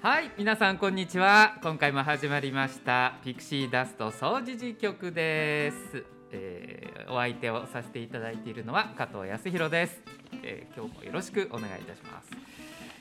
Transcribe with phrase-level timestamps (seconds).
[0.00, 1.58] はい皆さんこんにちは。
[1.60, 10.00] 今回も始まりましたピクシーダスト掃除時局です、えーお相手をさせていただいているのは加藤康弘です、
[10.44, 12.30] えー今日もよろしくお願いいたします。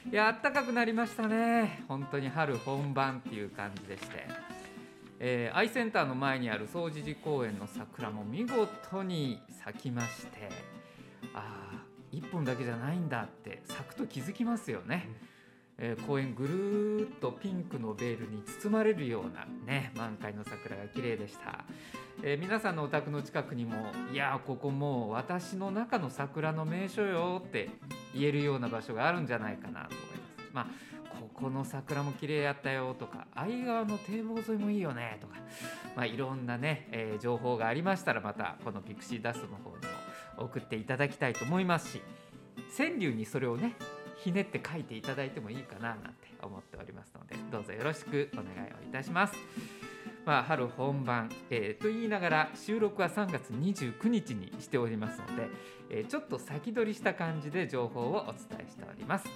[0.10, 1.84] いや暖かくなりましたね。
[1.88, 4.28] 本当に春本番っていう感じでして、
[5.20, 10.50] えーアイセンターの前にある総除寺公園の桜も見事に咲きまして。
[11.36, 15.10] ああ一本だけじゃないんだって咲くと気づきますよね、
[15.80, 21.66] えー公園ぐるーっとピンクのベールに包まれるようなね満開の桜が綺麗でした、
[22.24, 27.70] えー皆さんのお宅の近くにもいやここもう私の中の桜の名所よって
[28.14, 30.52] 言えるような場所があるんじゃないかなと思います。
[30.54, 35.36] まあここの桜も綺麗やったよとか相川の堤防沿いもいいよねとか、
[35.96, 39.82] まあ、いろんなね、えー情報がありましたらまたこのピクシーダストの方にも
[40.38, 42.02] 送っていただきたいと思いますし
[42.78, 43.76] 川柳にそれをね
[44.18, 49.34] ひねって書いていただいてもいいかななんて思っておりますのでどうぞよろしくお願いをいたします。
[50.26, 55.50] まあ、春本番、えーと言いながら収録は3月29日にしておりますので、
[55.90, 59.28] えーちょっと先取りした感じで情報をお伝えしております。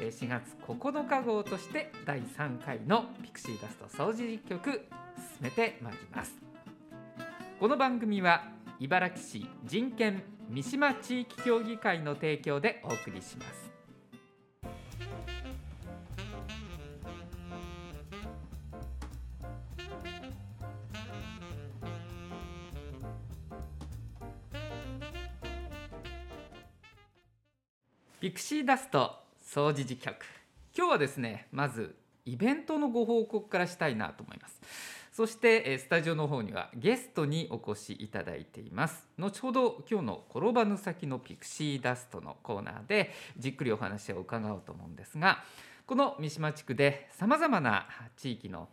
[0.00, 4.82] えー4月9日号として第3回のピクシーダスト掃除実局進
[5.42, 6.32] めてまいります。
[7.60, 8.44] この番組は
[8.80, 13.67] 茨城市人権三島地域協議会の提供でお送りします。
[28.28, 30.14] ピクシーダスト掃除時局
[30.76, 34.60] 今日はですねまずイベントのご報告からしたいなと思います。
[35.12, 39.08] そしてえスタジオの方にはゲストにお越しいただいています。
[39.16, 45.42] 後ほど今日の転ばぬ先のピクシーダストのコーナーでじっくりお話を伺おうと思うんですが
[45.86, 47.86] この三島地区でさまざまな
[48.18, 48.68] 地域の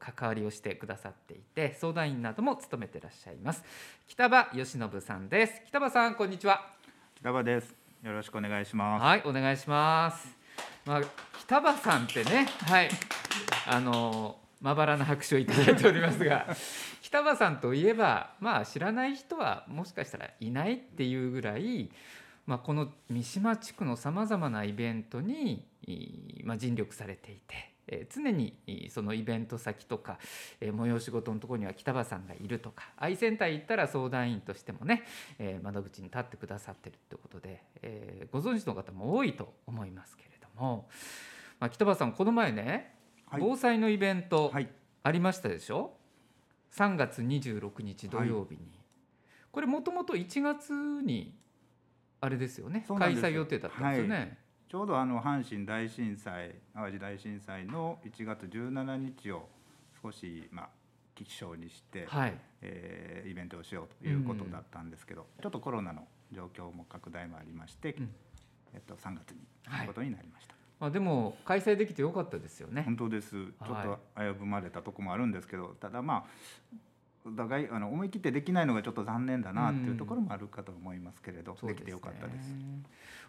[0.00, 3.62] 関わりをしてくださっていて相談員なども務めていらっしゃいます。
[4.08, 5.62] 北場義信さんです。
[5.68, 6.74] 北場さんこんにちは。
[7.14, 7.85] 北場です。
[8.06, 9.02] よろしくお願いします。
[9.02, 10.28] はい、お願いします。
[10.84, 11.00] まあ、
[11.40, 12.88] 北場さんってね、はい、
[13.66, 16.46] あのまばらな拍手をいただいておりますが、
[17.02, 21.90] 北場さんといえば、まあ知らない人はもしかしたらいないっていうぐらい、
[22.46, 25.66] まあこの三島地区のさまざまなイベントに、
[26.44, 27.75] まあ尽力されていて。
[27.88, 30.18] えー常にいそのイベント先とか、
[30.60, 35.04] えー催し事のところには北場さんがいるとか愛センター行ったら相談員としてもね、
[35.38, 40.88] えー窓口に立ってくださってるってことで、えーご存知の方も多いと思いますけれども、
[41.60, 42.94] まあ、北場さんこの前ね、
[43.26, 43.40] はい。
[43.40, 44.68] 防災のイベントはい。
[45.02, 45.96] ありましたでしょ
[46.72, 48.60] ？3月26日土曜日に、
[49.52, 51.38] これもともと1月に
[52.20, 54.38] あれですよね開催予定だったんですよね。
[54.68, 59.48] ちょうどあの阪神大震災、淡路大震災の1月17日を
[60.02, 60.68] 少しまあ
[61.14, 68.10] 吉祥にして、はい、えーイベントをしようということだったんですけど、ちょっとコロナの状況も拡大もありまして、うん
[68.74, 70.54] えっと3月にはいということになりました。
[70.78, 72.82] まあ、でも開催できてよかったですよね。
[72.82, 73.30] 本当です。
[73.30, 76.24] ちょっと危ぶまれたとこもあるんですけど、ただまあ
[77.26, 82.54] お互いあの思い切ってできないのがちょっと残念だなっていうところもあるかと思いますけれど、そうできてよかったです。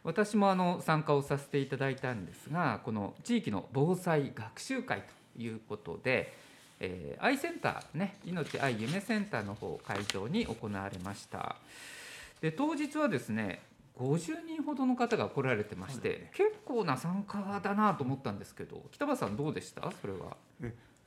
[0.03, 5.03] 私もあの参加をさせていただいたんですがこの地域の防災学習会
[5.36, 6.34] ということで、
[6.80, 11.56] えー、アイセンターね命愛夢センターの方を会場に行われました。
[12.40, 13.62] で当日はですね
[13.97, 19.90] 50人ほどの方が来られてまして、ね結構な参加だなと思ったんですけど北場さんどうでした？
[20.02, 20.36] それは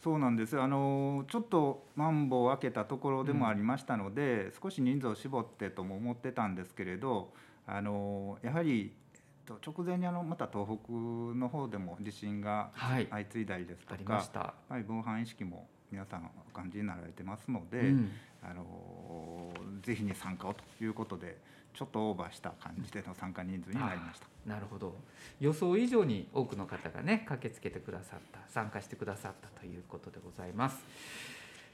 [0.03, 0.59] そうなんです。
[0.59, 7.33] あのちょっとマンボウを開けたところでもありましたので、少し人数を絞ってとも思ってたんですけれど
[7.67, 13.09] あのやはりえっと直前にあのまた東北の方でも地震がはい。
[13.11, 18.11] 相次いだりですとか、ました、やっぱり防犯意識も皆さんお感じになられてますので、うん。
[18.43, 21.37] あのぜひに参加をということで
[21.75, 24.27] ちょっとオーバーした感じでの参加人数になりました。
[24.47, 24.95] なるほど。
[25.41, 30.79] 予想以上に多くの方がね駆けつけてくださった参加してくださったということでございます。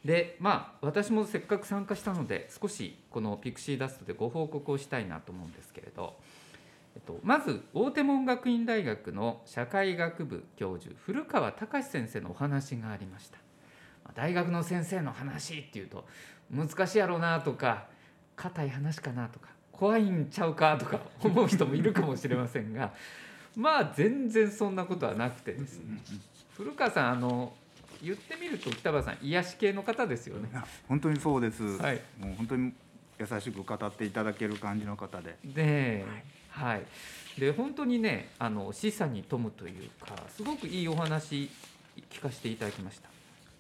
[0.05, 6.17] でまあ私もせっかく参加したので少しこのピクシーダストでご報告をしたいなと思うんですけれど、
[6.95, 13.39] えっと、まず大手門学院大学の社会学部教授古川隆先生のお話がありました。
[14.15, 16.07] 大学の先生の話っていうと
[16.51, 17.89] 難しいやろうなとか
[18.37, 22.93] 硬い話かなとか怖いんちゃうかとか 思う人もいるかもしれませんが
[23.55, 25.99] まあ全然そんなことはなくてですね。
[26.57, 27.55] 古川さんあの
[28.03, 30.49] 言ってみると北場さん癒し系の方ですよね。
[30.89, 32.01] 本当にそうです、はい。
[32.19, 32.73] もう本当に
[33.19, 35.37] 優しく語っていただける感じの方で。
[35.45, 36.05] で、
[36.51, 36.83] はい、
[37.41, 41.51] で本当にねあの示唆に富むというかすごくいいお話
[42.11, 43.09] 聞かせていただきました。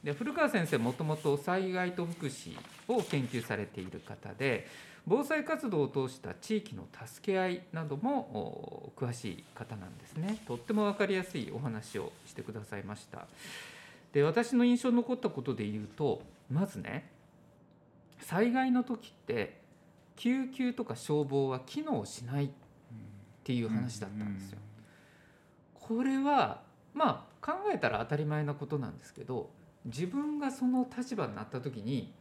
[0.05, 4.69] で古川先生もともと災害と福祉を研究されている方で
[5.07, 10.39] 防災活動を通した地域の助け合いなども詳しい方なんですね。
[10.47, 13.27] とっても分かりやすいお話をしてくださいました。
[14.13, 17.11] で私の印象に残ったことで言うとまずね
[18.21, 19.61] 災害の時って
[20.17, 22.49] 救急とか消防は機能しないっ
[23.45, 24.59] ていう話だったんですよ。
[25.75, 26.63] これは
[26.95, 29.51] まあ考えたら当たり前なことなんですけど
[29.85, 32.13] 自分がその立場になった時に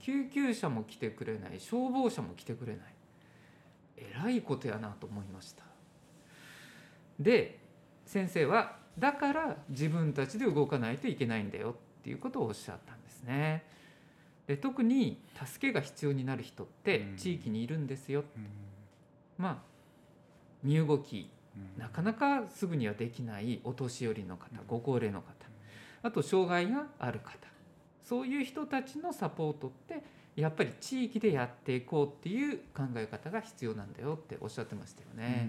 [0.00, 2.82] 救急車も来てくれない消防車も来てくれない。
[3.96, 5.64] えらいことやなと思いました。
[7.18, 7.58] で
[8.04, 13.64] 先生はだから自分たちで動かないといけないんだよっていうことをおっしゃったんですね。
[14.46, 18.22] で特に助けが必要になる人って地域にいるんですよ、
[19.36, 19.56] まあ
[20.62, 21.28] 身動き
[21.76, 25.26] なかなかすぐにはできないお年寄りの方ご高齢の方。
[26.02, 27.32] あと障害がある方
[28.08, 30.02] そういう人たちのサポートって
[30.36, 35.48] やっぱり地域でやっていこうっていう考え方が必要なんだよっておっしゃってましたよね。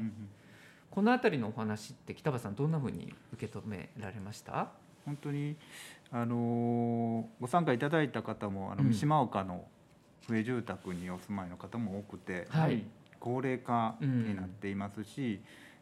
[0.89, 4.69] この辺りのお話って北場さんどんなふうに受け止められました？
[5.06, 5.56] 本当に
[6.12, 8.89] あのご参加いただいた方もあのうん。
[8.89, 9.65] 三島岡の
[10.30, 12.83] 上住宅にお住まいの方も多くて、はい。
[13.19, 15.42] 高齢化になっていますし、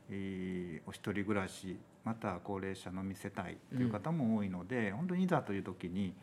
[0.10, 6.14] えーお一人暮らしまた高齢者の見せたいという方も多いので、本当にいざという時に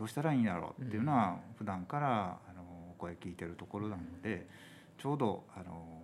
[0.00, 2.62] どうしたらいいんだろうっていうのは普段からあの
[2.96, 4.46] 声聞いてるところなので
[4.96, 6.00] ちょうどあの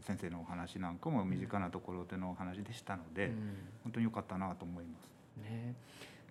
[0.00, 3.32] 先生のお話なんかも身近なところでのお話でしたので、うん
[3.82, 5.10] 本当に良かったなと思います。
[5.44, 5.74] ね、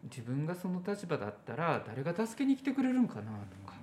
[0.04, 3.28] 自分がその立場だったら誰が助けに来てくれるんかなと
[3.69, 3.75] か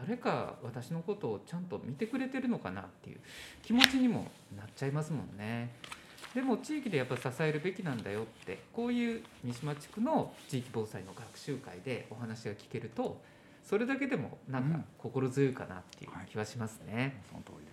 [0.00, 3.20] 誰か私のことをちゃんと見てくれてるのかなっていう
[3.62, 4.26] 気持ちにも
[4.56, 5.70] なっちゃいますもんね。
[6.36, 13.22] でも地域でやっぱ支えるべきなんだよってこういう三島地区の地域防災の学習会でお話が聞けると
[13.64, 14.84] それだけでもなんかうん。
[14.98, 17.22] 心強いかなっていう気はしますね。
[17.30, 17.66] その通り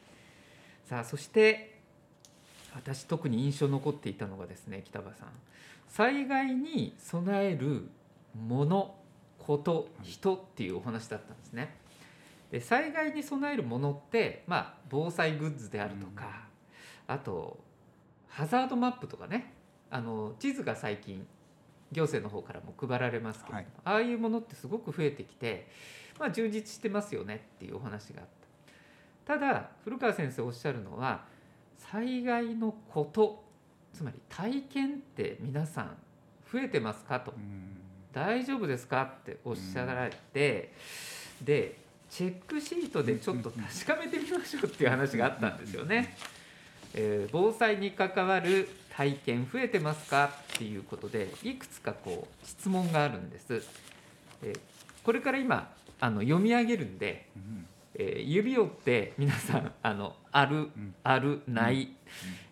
[0.86, 1.78] さあそして
[2.74, 5.28] 私特に印象に残っていたのがですね北場さん。
[5.90, 7.90] 災害に備える
[8.48, 8.96] もの
[9.40, 11.76] こと人っていうお話だったんですね。
[12.50, 16.48] で災害に備えるものって、まあ、防災グッズであるとか、
[17.08, 17.60] あと
[18.34, 19.54] ハザードマップとかね
[19.92, 21.26] あの地図が最近
[21.92, 25.68] 行政の方からも配られますけれども、はいああいうものってすごく増えてきて、
[26.20, 28.28] まあ、充実してますよねっていうお話があっ
[29.26, 29.38] た。
[29.38, 31.26] ただ古川先生おっしゃるのは
[31.78, 33.44] 災害のこと
[33.94, 35.98] つまり体験って皆さん
[36.52, 37.78] 増えてますかとうん
[38.12, 40.72] 大丈夫ですかっておっしゃられて、
[41.42, 41.80] で
[42.10, 46.16] チェックシートでちょっと確かめてみましょうっていう話があったんですよね。
[46.96, 53.64] えー防災に関わる体験増えてますかっていうことでいくつかこう質問があるんです。
[54.44, 54.60] えー
[55.04, 55.70] これから今
[56.00, 60.96] あの読み上げるんで、うんえー指折って皆さんあのあるん。
[61.04, 61.90] あるない、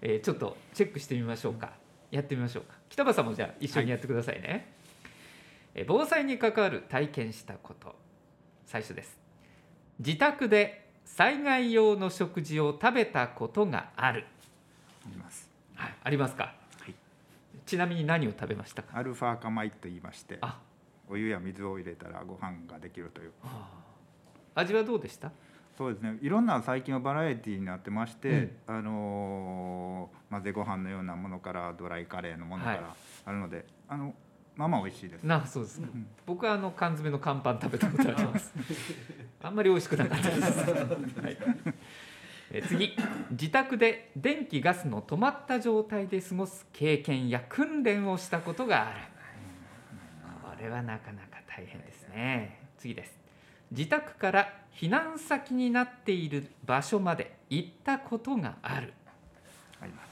[0.01, 1.73] えーちょっとチェックしてみましょうか。
[2.11, 2.75] やってみましょうか。
[2.89, 4.73] 北場さんもじゃあ一緒にやってくださいね、
[5.75, 7.95] えー防災に関わる体験したこと。
[8.65, 9.17] 最初です。
[9.99, 10.80] 自宅で
[11.13, 14.25] 災害用の食事を食べたことがある、
[15.05, 15.49] あります。
[15.75, 16.95] はい、ありますか、はい。
[17.65, 18.97] ちなみに何を食べましたか？
[18.97, 20.57] アルファ化米と言いましてあ。
[21.09, 23.31] お湯や水を入れたらご飯ができるという。
[23.43, 25.31] あー味はどうでした？
[25.77, 26.17] そうですね。
[26.21, 28.51] いろんな最近はバラエティーになってまして、うん。
[28.67, 32.77] あのー混ぜご飯のようなものからドライカレーのものかはい。
[32.79, 34.13] らあるので、あの
[34.61, 35.23] まあまあ美味しいです。
[35.23, 36.07] なそうですか、うん。
[36.27, 38.53] 僕はあの缶詰の乾パン食べたことあります。
[39.41, 40.69] あんまり美味しくなかったです、
[41.19, 41.37] はい、
[42.51, 42.95] え次。
[43.31, 48.99] 自宅で電気ガスの止まった状態で過ごす経験や訓練をしたことがある。
[50.43, 52.59] これはなかなか大変ですね。
[52.77, 53.19] 次です。
[53.71, 58.93] 自宅から避難先になっている場所まで行ったことがある。
[59.81, 60.11] あります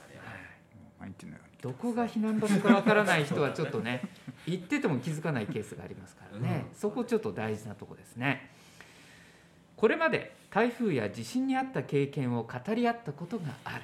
[0.76, 1.50] もう毎日のように。
[1.62, 4.02] どこが避難場所かわからない人はちょっとね
[4.46, 8.50] 行ってても気づかないケースがありますからね、そこちょっと大事なとこですね。
[9.76, 13.84] これまで台風や地震にあった経験を語り合ったことがある。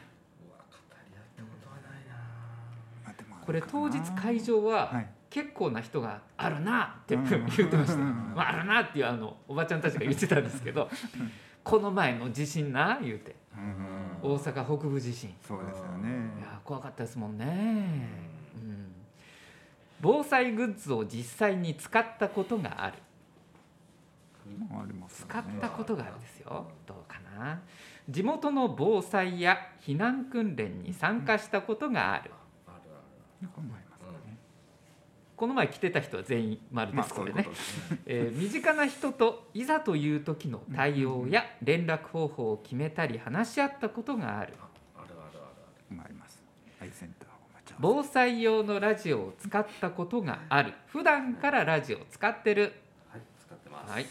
[3.46, 5.08] これ当日会場ははい。
[5.30, 7.30] 結構な人が「あるな」ってうん。
[7.30, 7.96] 言ってました。
[7.96, 8.02] うん。
[8.02, 10.90] うん「まああるな」っていうあのおばちゃんたちが言ってたんですけど
[11.64, 13.36] 「この前の地震な」言うて。
[13.54, 14.32] うん。
[14.32, 15.36] 大阪北部地震。
[15.42, 16.10] そうですよね。
[16.40, 18.35] いや怖かったですもんね、うん、
[20.06, 22.98] 防災グッズを実際に使ったことがある。
[25.10, 25.44] 使ね。
[25.58, 26.68] ったことがあるんですよ。
[26.86, 27.60] どうかな？
[28.08, 32.30] 地元の防災や避難訓練に参加したことがある、
[35.36, 37.50] この前来てた人は全員丸です、ここれね。
[38.06, 44.54] えー身近な人といざという時の対応や連絡方法を決めたり話し合ったことがある
[44.96, 45.40] あるある
[46.00, 46.44] あります
[46.80, 50.74] アイセンターを待ち合わ防災用のラジオを使ったことがある。
[50.88, 52.74] 普段からラジオを使ってる。
[53.12, 53.92] はい使ってます。
[53.92, 54.06] はい。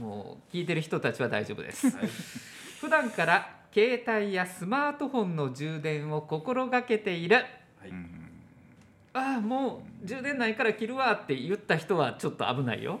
[0.00, 1.88] もう聞いてる人たちは大丈夫です。
[1.96, 2.08] はい。
[2.80, 7.36] 普段から携帯やスマートフォンの充電を心がけている。
[7.36, 7.46] はい。
[9.14, 13.00] ああもう充電ないから切るわって言った人はちょっと危ないよ。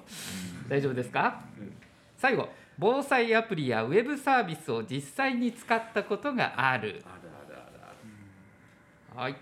[0.68, 1.42] 大丈夫ですか？
[1.58, 1.72] うん。
[2.16, 2.48] 最後。
[2.80, 7.02] 防災アプリやウェブサービスを実際に使ったことがある。
[7.04, 7.80] あるあるある
[9.14, 9.20] ある。
[9.20, 9.36] はい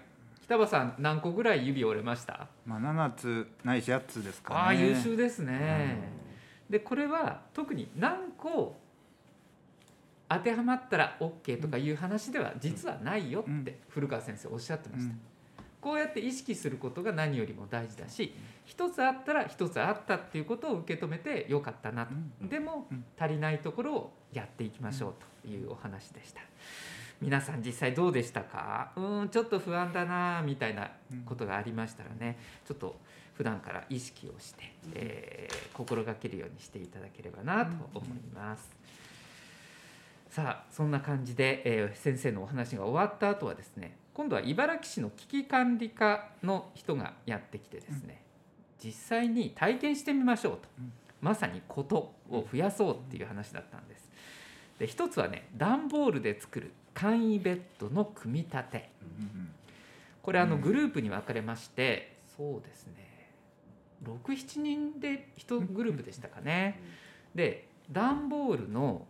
[0.47, 2.49] 北場さん何個ぐらい指折れました？
[2.65, 4.61] まあ7つないし8つですかね。
[4.61, 5.99] ああ優秀ですね。
[6.71, 8.77] でこれは特に何個
[10.29, 15.21] 当てはまったら OK とかいう話では実はないよって古川先生おっしゃってました、うん。
[15.81, 18.35] こうやって意識することが何よりも大事だし
[18.65, 22.49] 一つあったら一つあったっていうことを受け止めてよかったなと、うん。
[22.49, 23.05] でもうん。
[23.17, 26.41] 足りないところをやっていきましょうというお話でした
[27.21, 28.93] 皆さん実際どうでしたか？
[28.97, 30.91] うーんちょっと不安だなみたいな
[31.25, 32.97] ことがありましたらねちょっと
[33.35, 38.71] 普段から意識をして、えー心がけるようにしていただければなと思います、
[40.31, 48.23] さあそんな感じで、えー先生のお話が終わった後はですね今度は茨城市の危機管理課の人がやってきてですね、
[48.83, 50.93] 実際に体験してみましょうと、うん。
[51.21, 54.09] まさにことを増やそうっていう話だったんです。
[54.79, 58.91] で一つはね段ボールで作る簡易ベッドの組み立て。
[59.21, 59.53] うん
[60.23, 60.61] これあのうん。
[60.63, 63.31] グループに分かれまして、そうですね。
[64.05, 66.81] 67人で1グループでしたかね、
[67.35, 69.07] で段ボールの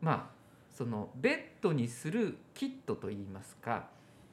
[0.00, 3.88] まあそのベッドにするキットといいますか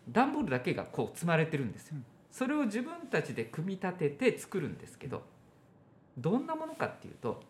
[0.07, 1.95] 段ボールだけがこう積まれてるんですよ。
[1.95, 2.05] うん。
[2.31, 5.23] それを自分たちで組み立てて作るんですけど
[6.15, 7.41] どんなものかっていうと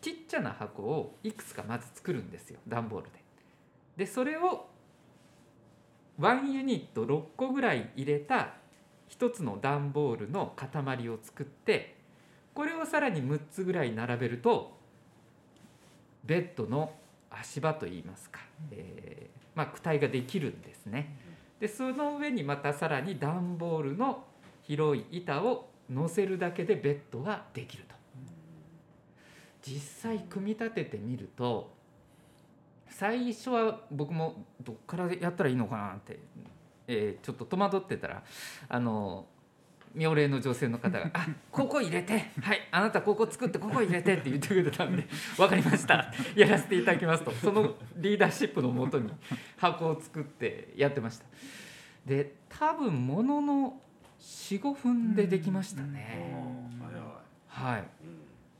[0.00, 3.22] ちっちゃな箱をいくつかまず作るんですよ段ボールで。
[3.98, 4.71] でそれを
[6.20, 8.54] 1ユニット6個ぐらい入れた
[9.10, 11.96] 1つの段ボールの塊を作って
[12.54, 14.76] これをさらに6つぐらい並べると
[16.24, 16.92] ベッドの
[17.30, 18.40] 足場といいますか、
[18.70, 21.16] えーまあ、躯体ができるんですね。
[21.60, 24.24] でその上にまたさらに段ボールの
[24.62, 27.94] 広い板を乗せるだけでベッドができると。
[29.62, 31.72] 実際組み立ててみると
[32.92, 36.18] 最初は僕もどっからやったらいいのかなって、
[36.86, 38.22] えーちょっと戸惑ってたら
[38.68, 39.26] あの
[39.94, 45.06] 妙齢の女性の方が「あここ入れてはいあなたここ作ってここ入れて」って言ってくれたんで
[45.36, 47.30] 「分かりましたやらせていただきます」と。
[47.32, 49.10] そのリーダーシップのもとに
[49.58, 51.26] 箱を作ってやってました。
[52.06, 53.80] で多分ものの
[54.20, 56.34] 45分でできましたね、
[57.48, 57.84] はい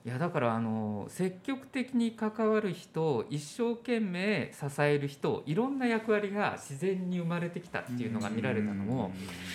[0.04, 9.12] いやだからあの積極的に関わる人一生懸命支える人いろんな役割が自然に生まれてきたっていうのが見られたのも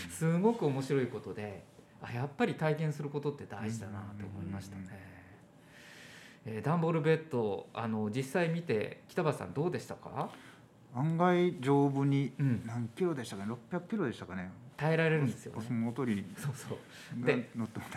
[0.10, 1.64] すごく面白いことで
[2.02, 4.84] あやっぱり体験することって大事だなと思いましたね。
[6.46, 10.30] えー段ボールベッドあの実際見て北場さんどうでしたか、
[10.96, 14.50] 案外丈夫にうん、何キロでしたかね？600キロでしたかね？
[14.78, 15.66] 耐えられるんですよね。
[16.38, 16.78] そうそう。
[17.26, 17.50] がで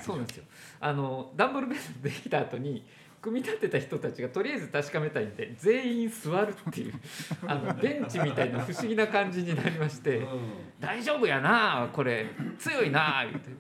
[0.02, 0.44] そうなんですよ。
[0.80, 2.84] あの段ボールベッドできた後に
[3.20, 6.94] 組み立てた人たちがとりあえず確かめたいんで全員座るっていう
[7.46, 10.26] あのベンチみたいな不思議な感じになりまして
[10.80, 12.26] 「大丈夫やなこれ。
[12.58, 13.50] 強いな」言って、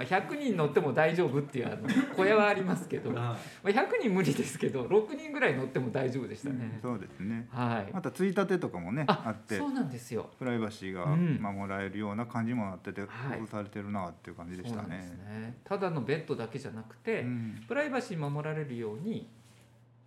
[0.00, 6.78] まあ、100人乗っても大丈夫っていうあの 小屋はありますけど、まあ、100人無理ですけど6人ぐらい乗っても大丈夫でしたね。
[6.80, 7.46] そうですね。
[7.50, 7.92] はい。
[7.92, 10.30] またついたてとかもねああってそうなんですよ。
[10.38, 11.38] プライバシーがうん。
[11.40, 13.38] 守られるような感じもなっててはい。
[13.38, 15.16] 工夫されてるなっていう感じでしたそうなんですね。
[15.24, 17.64] ねただのベッドだけじゃなくて、うん。
[17.68, 19.28] プライバシー守られるように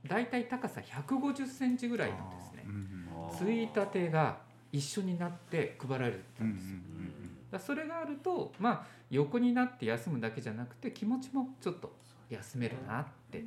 [0.07, 2.63] だいたい高さ150センチぐらいなんですね。
[2.67, 2.93] うん
[3.37, 4.37] ついたてが
[4.71, 6.77] 一緒になって配られるうんうんんですよ、
[7.51, 11.91] だそれがあるとまあ横になって休むだけじゃなくて気持ちもちょっと
[12.29, 13.45] 休めるなって、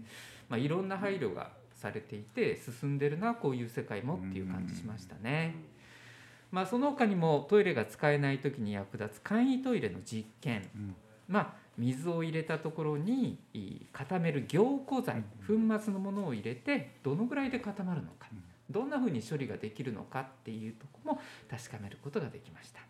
[0.48, 5.54] まあ、いろんな配慮がされていて進んでるなこういう世界もっていう感じしましたね。
[6.52, 10.68] まあ、その他にもトイレが使えない時に役立つ簡易トイレの実験。
[10.74, 10.94] うん。
[11.28, 13.38] まあ、水を入れたところに
[13.92, 18.42] 固める凝固剤粉末のものを入れてどのぐらいで固まるのかうん。
[18.70, 21.20] どんなふうに処理ができるのかっていうとこも
[21.50, 22.80] 確かめることができました。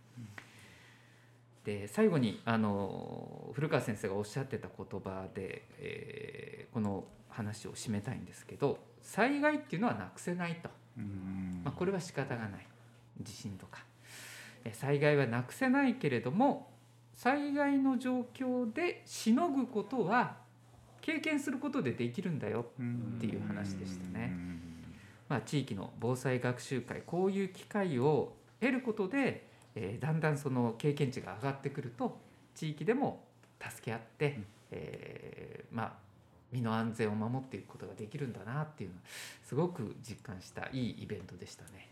[1.67, 10.69] で最後にあの古川先生がおっしゃってた言葉で、えーこの話を締めたいんですけど災害っていうのはなくせないと。
[11.65, 12.67] まあ、これは仕方がない。
[13.23, 13.83] 地震とか。
[14.75, 16.69] 災害はなくせないけれども
[17.15, 20.37] 災害の状況でしのぐことは
[21.01, 24.35] 経験することでできるんだよっていう話でしたね。
[25.31, 29.46] まあ、地域の防災学習会こういう機会を得ることで、
[29.77, 32.19] えー、だんだんその経験値が上がってくると
[32.55, 33.23] 地域でも
[33.61, 35.93] 助け合って、うん、えー、まあ、
[36.51, 38.97] 身の安全を守っていくことができるんだなっていうの
[39.45, 41.91] すごく実感したいいイベントでしたね。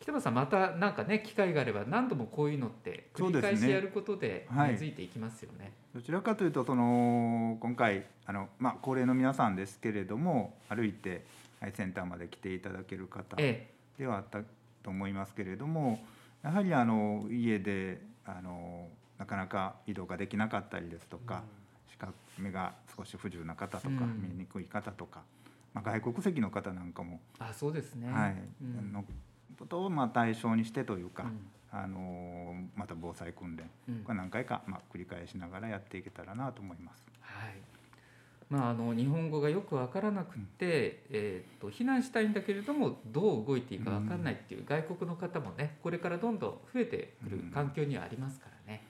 [0.00, 5.58] 北場さんまたなんかね機会があれば何度もこういうのって繰り返しやることで根付いていきますよね。
[5.58, 11.26] ねはい、どちらかというとその今回あの、まあ、高齢の皆さんですけれども歩いて
[11.74, 13.68] センターまで来ていただける方で
[14.06, 14.40] はあった
[14.82, 16.00] と思いますけれども、
[16.42, 21.42] やはりあの家であのなかなか移動ができなかったりですとか、
[21.90, 25.22] 視覚目が少し不自由な方とか、見えにくい方とか、
[25.74, 28.36] まあ、外国籍の方なんかもあそうですね、はい。
[28.62, 28.92] うん。
[28.92, 29.04] の
[29.58, 31.26] ことをまあ対象にしてというか、
[31.70, 33.70] あのまた防災訓練、
[34.04, 37.06] これ何回かまあ繰り返しながらやっていけたらなと思います。
[37.20, 37.69] はい
[38.50, 48.82] まあ、あの日本語がよく分からなくて、うん、えーと、避難したいんだけれどもどう動いていいか分からないっていう外国の方もねこれからどんどん増えてくる環境にはありますからね、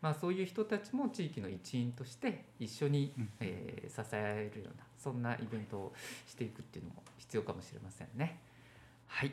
[0.00, 5.92] まあ、そういう人たちも地域の一員として一緒に、えー、支えるようなそんなイベントを
[6.26, 8.38] していくっていうのも必要かもしれませんね。
[9.08, 9.32] はい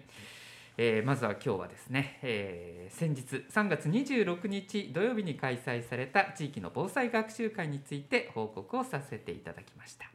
[0.81, 3.21] えー、まずは今日はですね、えー、先日
[3.51, 10.09] 3月26日土曜日に開催された地域の防災学習会について報告をさせていただきました。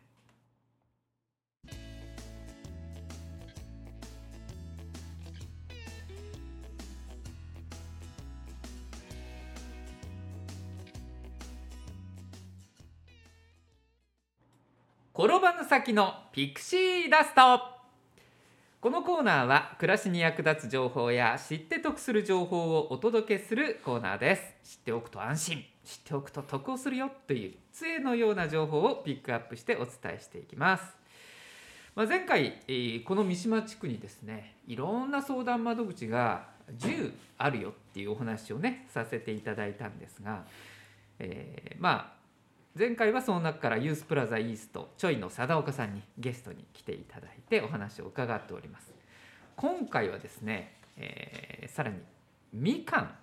[15.15, 17.74] 転ばぬ先のピクシーダスト
[18.85, 24.43] このコーナーは暮らしに役立つ情報や知って得する情報をお届けするコーナーです。
[24.63, 30.85] 知っておくと安心知っておくと得をするよという杖のような情報をピックアップしてお伝えしていきます、
[31.97, 32.61] まあ、前回、
[33.07, 40.45] この三島地区にですねいろんな相談窓口が10あるよっていうお話をねさせていただいたんですが、
[41.21, 42.24] えー、まあ
[42.77, 48.93] 前回はその中からユースプラザイーストちょいの貞岡さんにゲストに来ていただいてお話を伺っております。
[49.55, 51.99] 今回はですね、えー、さらに
[52.53, 53.15] みかん。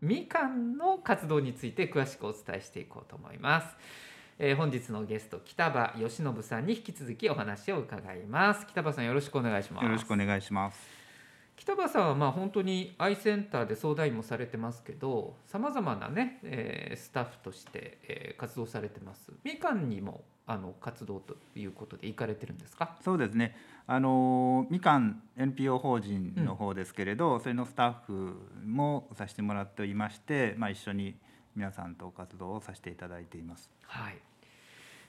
[0.00, 3.66] みかんの活動について詳しくお伝えしていこうと思います、
[4.38, 8.66] えー、本日のゲスト北場義信さんに引き続きお話を伺います。
[8.66, 9.84] 北場さんよろしくお願いします。
[9.84, 10.99] よろしくお願いします。
[11.60, 19.30] 北場さんはまあ本当にアイセンターで相談員もされてますけどさまざまなね、えー、スタッフとして、えー、活動されてます。
[19.44, 22.96] みかんにもあの活動ということで行かれてるんですか？
[23.04, 23.54] そうですね。
[23.86, 31.14] あのみかん NPO 法人の方ですけれど、うん、それのスタッフもさせてもらっておりまして、まあ、一緒に
[31.54, 33.68] 皆さんと活動をさせていただいています。
[33.82, 34.16] はい。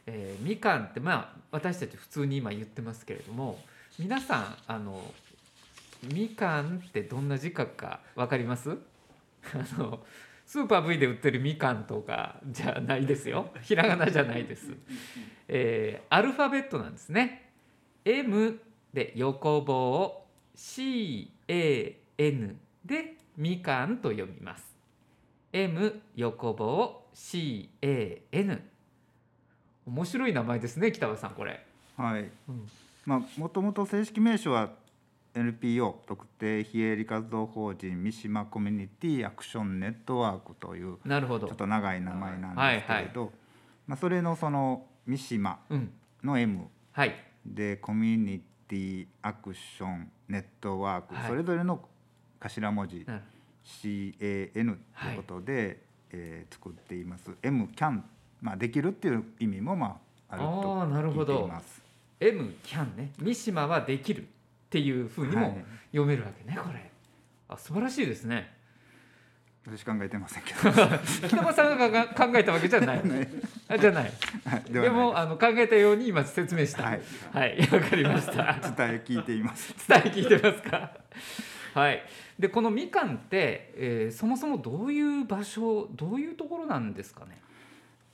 [0.06, 3.58] えー、みかんってまあ私たち普通に今言ってますけれども
[3.98, 5.02] 皆さんあの
[6.04, 8.72] みかんってどんな字書くか分かります？
[9.54, 10.04] あの
[10.46, 13.52] スーパー V で売ってるみかんとかじゃないですよ。
[13.62, 14.74] ひらがなじゃないです、
[15.48, 17.52] えー、アルファベットなんですね。
[18.04, 18.60] M
[18.94, 21.30] で横棒 CAN
[22.84, 24.76] でみかんと読みます。
[25.54, 28.62] M 横棒 CAN
[29.86, 31.66] 面白い名前ですね北川さんこれ。
[31.98, 32.70] はい、うん、
[33.06, 34.72] まあもともと正式名称は
[35.34, 41.48] NPO 特定非営利活動法人三島コミュニティアクションネットワークというなるほど。
[41.48, 43.32] ちょっと長い名前なんですけれど、はいはい、
[43.88, 45.60] まあ、それのその三島
[46.24, 46.68] の M、
[47.46, 51.82] でコミュニティアクションネットワーク、はい、それぞれの
[52.40, 53.22] 頭文字、うん、
[53.64, 55.78] CAN ということで、はい、
[56.12, 57.32] えー、作っています。
[57.42, 58.02] M can、
[58.42, 59.98] まあ、できるっていう意味もま
[60.30, 61.82] ああると聞いています。
[62.20, 63.12] M can ね。
[63.20, 64.28] 三島はできる
[64.72, 65.58] っていうふうにも
[65.92, 66.90] 読めるわけね、はい、これ。
[67.50, 68.54] あ素晴らしいですね。
[69.66, 70.72] 私考えてませんけど。
[71.28, 73.02] 北間さんが考えたわけじゃない。
[73.68, 74.12] あじゃない、
[74.46, 76.84] はい、でもあの考えたように今説明した。
[76.84, 77.02] はい。
[77.34, 78.34] わ、はい、 かりました。
[78.34, 79.76] 伝え聞いています。
[79.90, 80.92] 伝え聞いてますか？
[81.74, 82.02] はい。
[82.40, 87.42] でこのみかんって、えー、そもそもどういう場所どういうところなんですかね？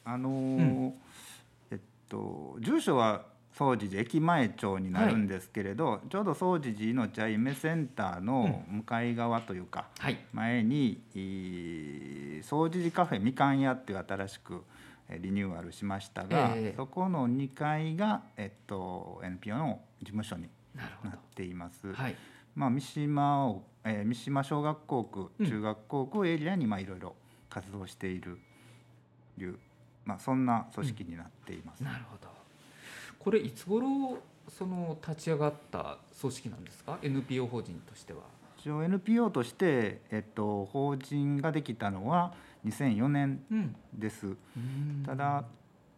[0.04, 0.94] あのーうん、
[1.70, 3.26] えっと住所は
[3.58, 11.02] 総持寺駅前町になるんですけれど、はい、ちょうど総持寺の茶夢センターの向かい側というか、うん、前に
[12.44, 14.64] 総持寺カフェみかん屋っていう新しく
[15.10, 21.94] リニューアルしましたが、えー、そこの2階が、えっと、NPO の事務所になっています。
[21.94, 22.16] はい、
[22.56, 27.16] まあ、三島を、えー、三島小学校区中学校区エリアにまあいろいろ
[27.50, 28.38] 活動している
[29.40, 29.58] いう、
[30.06, 31.82] まあ、そんな組織になっています。
[31.82, 32.37] うん、なるほど
[33.20, 34.18] これいつ頃
[34.50, 38.20] その立ち上がった組織なんですか？NPO 法人としては。
[38.60, 42.34] 一応 NPO として、えっと、法人ができたのは
[42.66, 44.28] 2004年です。
[44.28, 45.46] うん、ただ、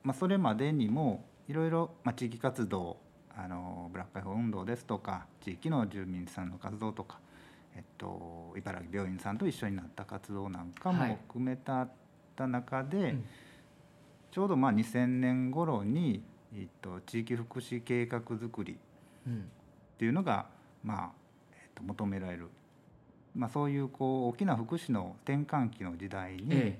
[0.03, 2.97] まあ、それまでにもいろいろ、まあ、地域活動
[3.35, 7.19] あのブラック解放運動ですとか地域の住民さんの活動とか、
[7.75, 11.87] えっと、茨城病院さんと一緒になった活動なんかも含めた
[12.37, 13.25] 中で、はいうん、
[14.31, 16.21] ちょうどまあ2000年頃に、
[16.55, 19.31] えっと、地域福祉計画づくりっ
[19.97, 20.47] ていうのが、
[20.83, 21.11] まあ
[21.53, 22.47] えっと、求められる、
[23.35, 26.79] まあ、そういうこう大きな福祉の転換期の時代に、え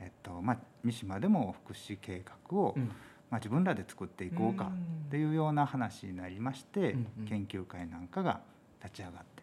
[0.00, 0.06] え。
[0.06, 2.90] っとまあ、三島でも福祉計画を、うん。
[3.30, 4.72] まあ、自分らで作っていこうか
[5.06, 6.96] っていうような話になりまして、
[7.28, 8.40] 研究会なんかが
[8.82, 9.42] 立ち上がって、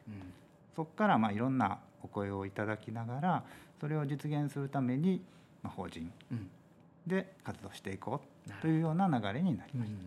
[0.75, 3.43] そこからまあいろんなお声をいただきながら
[3.79, 5.23] それを実現するために、
[5.61, 6.11] まあ、法人
[7.05, 9.97] で活動していこうというような流れになりました。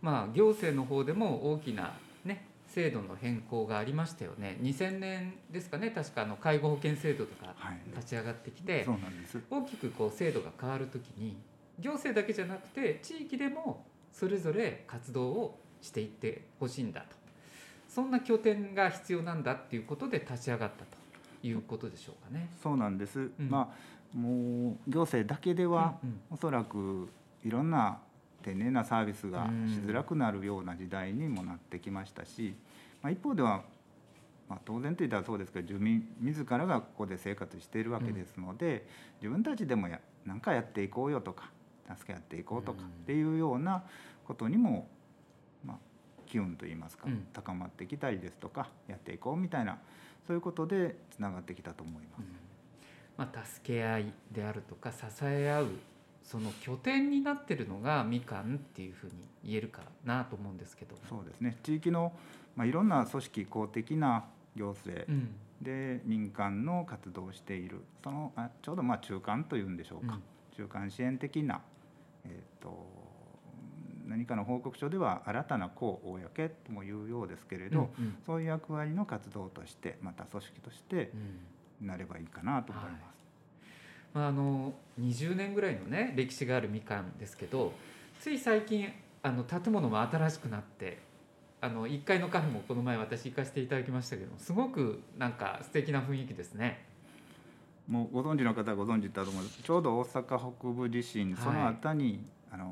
[0.00, 1.92] まあ、行政の方でも大きな、
[2.24, 4.58] ね、制度の変更がありましたよね。
[4.62, 5.90] 2000年ですかね。
[5.90, 7.54] 確かあの介護保険制度とか
[7.96, 8.86] 立ち上がってきて、
[9.50, 11.36] 大きくこう制度が変わるときに
[11.78, 17.18] 行政だけじゃなくて地域でもそれぞれ活動をしていってほしいんだと。
[17.88, 20.98] そんな拠点が必要なんだっていうことで立ち上がったと
[21.42, 22.48] いうことでしょうかね。
[22.62, 23.72] そうなんです、うん、ま
[24.14, 27.08] あもう行政だけでは、うんうん、おそらく
[27.44, 27.98] いろんな
[28.42, 32.54] 丁寧なサービスがしづらくなるような時代にもなってきましたし、
[33.02, 33.62] まあ、一方では、
[34.48, 38.86] まあ、当然といったらそうですけど住民自らがここで生活しているわけですので、
[39.20, 41.50] 自分たちでもや何かやっていこうよとか
[41.96, 43.82] 助け合っていこうとかっていうような
[44.26, 44.88] ことにも、
[45.64, 45.76] まあ、
[46.26, 49.78] 機運といいますか、高まってきたりですとかやっていこうみたいな
[50.26, 52.24] そういうことでつながってきたと思います。
[53.16, 55.66] まあ、助け合いであるとか支え合う
[56.28, 59.12] その拠点になってるのがみかんっていうふうに
[59.44, 60.94] 言えるかなと思うんですけど。
[61.08, 61.56] そうですね。
[61.62, 62.12] 地域の、
[62.54, 65.06] まあ、いろんな組織公的な行政。
[65.62, 67.82] で民間の活動をしている。
[68.04, 70.22] そのあちょうどまあ中間というんでしょうか、うん、
[70.56, 71.60] 中間支援的な
[72.24, 72.86] えーと、
[74.06, 76.18] 何かの報告書では新たな公公
[76.66, 81.12] とも言うようですけれど、うんうん、そういう役割の活動としてまた組織として
[81.80, 82.92] なればいいかなと思います。
[82.92, 83.17] うんはい、
[84.14, 87.72] あの20年ぐらいのね歴史があるみかんですけど
[88.20, 88.92] つい最近
[89.22, 90.98] あの建物も新しくなって
[91.60, 96.86] あの1階のカフェもこの前私行かせていただきましたけどすごくなんか素敵な雰囲気ですね。
[97.88, 99.62] もうご存知の方はご存知だと思うんです。
[99.62, 102.20] ちょうど大阪北部地震その後に、はい、
[102.52, 102.64] あの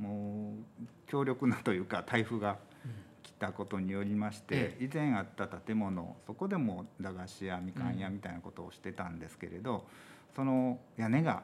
[0.00, 2.56] もう強力なというか台風が
[3.22, 9.80] 来たことによりまして、うん、以前あった建物そこでも駄菓子屋みかん屋みたいなことをしてたんですけれど、うん、
[10.36, 11.42] その屋根が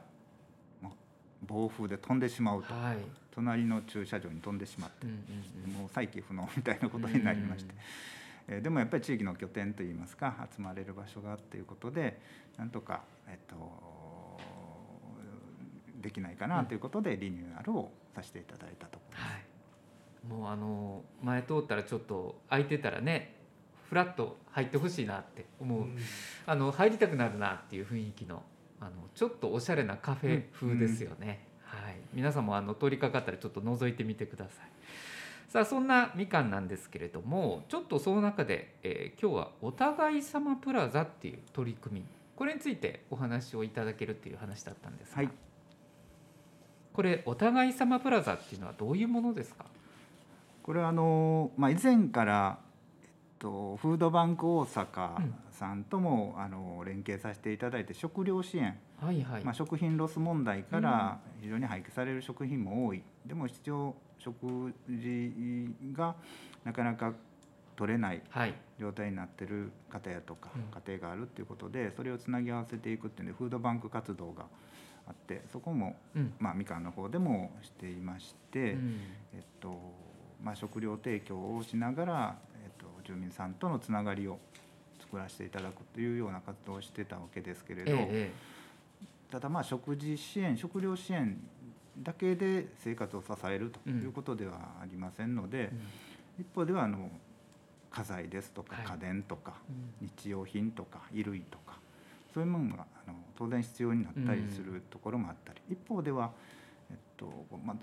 [1.47, 2.99] 暴風で飛んでしまうと、はい、
[3.35, 5.15] 隣の駐車場に飛んでしまって、うんう
[5.69, 7.73] んうん、もう再起不能みたいなことになりまして。
[7.73, 7.79] うん
[8.55, 8.59] うん。
[8.59, 12.21] えでもやっぱり地域の拠点といいますか集まれる場所がということで
[12.59, 14.37] なんとか、えっと、
[16.03, 19.25] できないかなということでリニューアルをさせていただいたところです。
[19.25, 19.43] はい。
[20.29, 23.37] もうあの前通ったらちょっと空いてたらね
[23.89, 25.99] フラッと入ってほしいなって思う、うん、
[26.47, 28.43] あの入りたくなるなっていう雰囲気の
[28.83, 34.71] あのちょっとおしゃれなカフェ風ですよね、うん、はい、皆さんもあの通りかかったらちょっと覗いてみてください。
[35.49, 42.07] さあそんなみかんなんですけれどもちょっとその中で、えー、今日はお互い様プラザっていう取り組み。
[42.35, 45.29] これについてお話をいただけるっていう話だったんですが、はい、
[46.93, 49.67] これお互い様プラザっていうのはどういうものですか？
[50.63, 52.59] これはあの、まあ、以前から、
[53.43, 55.17] と、フードバンク大阪
[55.51, 59.45] さんとも、うん、あの連携させていただいて食料支援、はいはい。
[59.45, 66.15] まあ、食品ロス問題から非常に廃棄される食品も多い、うん、でも必要食事が
[66.65, 67.13] なかなか
[67.75, 68.23] 取れない
[68.79, 70.51] 状態になってる方やとか
[70.87, 74.45] 家庭があるっていうことでそれをつなぎ合わせていくっていうんでフードバンク活動が
[75.09, 75.97] あってそこも、
[76.39, 78.77] まあ、みかんの方でもしていまして、
[79.33, 79.75] えっと
[80.43, 82.52] まあ、食料提供をしながら、えっと、
[83.05, 84.39] 住民さんとのつながりを
[85.01, 87.97] 作らせていただくというような活動をしてたわけですけれど、
[89.31, 91.39] ただまあ食事支援食料支援
[92.03, 95.71] だけで生活を支えるということではありませんので、
[96.41, 97.11] 一方ではあの
[97.91, 99.55] 家財ですとか家電とか、
[100.01, 101.79] 日用品とか衣類とか
[102.33, 106.31] そういうものがあの当然必要になったりするところもあったり、一方では、
[106.91, 107.27] えっと
[107.65, 107.77] まあ、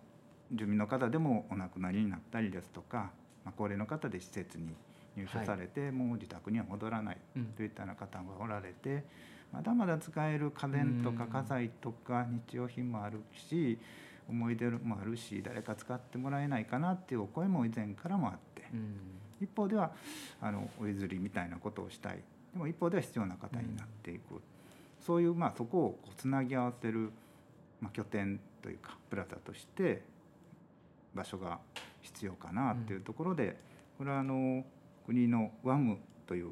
[0.52, 3.12] 住民の方でもお亡くなりになったりですとか、
[3.46, 4.74] まあ、高齢の方で施設に
[5.20, 7.46] 入所されて、もう自宅には戻らないうん。
[7.46, 9.04] といったような方がおられて
[9.52, 13.78] まだまだ使える家電とかうん家財とか日用品もあるし
[14.30, 18.68] 思い出もあるし誰か使ってもらえないかなっていうお声も以前からもあって。
[18.74, 18.96] うん。
[19.42, 19.92] 一方では
[20.42, 22.16] あのお譲りみたいなことをしたい。
[22.54, 24.42] でも一方では必要な方になっていく、
[25.00, 27.12] そういうまあそこをこうつなぎ合わせる、
[27.80, 30.02] まあ、拠点というかプラザとして
[31.14, 31.60] 場所が
[32.02, 33.58] 必要かなっていうところで、
[33.98, 34.64] これはあの
[35.10, 36.52] 国の WAM という、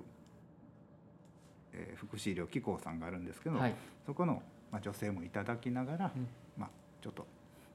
[1.73, 3.75] えー福祉医療機構さんがあるんですけど、はい。
[4.05, 4.41] そこの、
[4.71, 6.27] まあ、女性もいただきながら、うん。
[6.57, 6.69] まあ、
[7.03, 7.27] ちょっと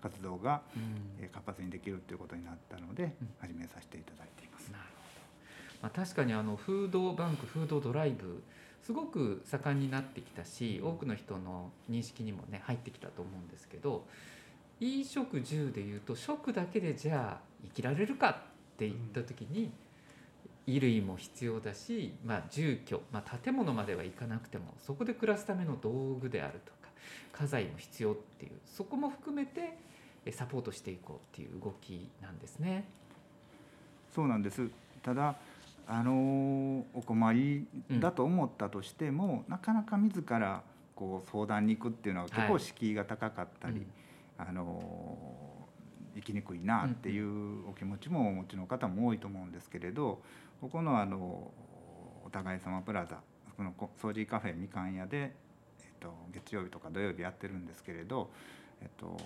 [0.03, 1.25] 活動が、うん。
[1.25, 3.11] えー活発にできるということになったので、うん。
[3.39, 4.73] 始めさせていただいています。
[4.73, 4.91] なるほ
[5.83, 8.43] ど、まあ、確かにあのフードバンクフードドライブ
[8.83, 14.05] すごく盛んになってきたし多くの人の認識にもね入ってきたと思うんですけど
[14.81, 18.35] 衣食住でいうと食だけでじゃあ生きられるかっ
[18.77, 19.71] て言った時に、
[20.67, 26.91] 衣類も必要だし、まあ、住居、まあ、建物までは行かなくてもそこで暮らすための道具であるとか
[27.33, 29.77] 家財も必要っていうそこも含めて
[30.25, 32.85] えサポートしていこうっていう動きなんですね。
[34.15, 34.69] そうなんです。
[35.03, 35.37] ただ
[35.89, 37.67] あのーお困り
[37.99, 40.63] だと思ったとしても、なかなか自ら
[40.95, 43.85] こう相談に行くっていうのは結構はい敷居が高かったり、
[44.39, 45.63] あのー
[46.15, 50.21] 行きにくいなっていうお気持ちもお持ちの方も多いと思うんですけれど
[50.63, 51.53] ここのあの
[52.25, 53.19] お互い様プラザ
[53.57, 55.33] このこ掃除カフェみかん屋で、えっ
[56.01, 58.31] と、月曜日とか土曜日やってるんですけれど、
[58.81, 59.17] えっと、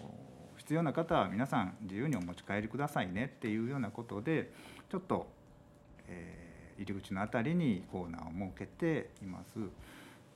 [0.57, 4.51] 必要な方は皆さん自由にお持ち帰りくださいねっていうようなことで
[4.91, 5.27] ちょっと、
[6.09, 6.47] えー
[6.79, 9.59] 入り口のあたりにコーナーを設けています。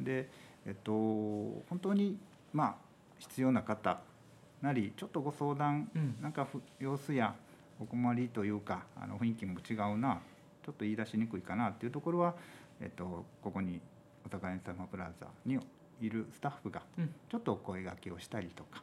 [0.00, 0.28] で、
[0.66, 2.18] えっと、本当に
[2.52, 2.74] まあ
[3.18, 4.00] 必要な方
[4.62, 7.34] なりちょっとご相談うんなんかふ様子や
[7.78, 10.20] お困りというかあの雰囲気も違うな
[10.64, 12.34] ちょっと言い出しにくいかなっていうところは、
[12.80, 13.80] えっと、ここに
[14.24, 15.58] お互い様プラザに
[16.00, 17.14] いるスタッフがうん。
[17.28, 18.82] ちょっとお声がけをしたりとか、